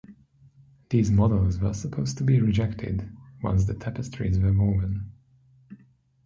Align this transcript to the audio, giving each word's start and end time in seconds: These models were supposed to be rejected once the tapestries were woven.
These 0.89 1.11
models 1.11 1.59
were 1.59 1.75
supposed 1.75 2.17
to 2.17 2.23
be 2.23 2.41
rejected 2.41 3.15
once 3.43 3.65
the 3.65 3.75
tapestries 3.75 4.39
were 4.39 4.51
woven. 4.51 5.11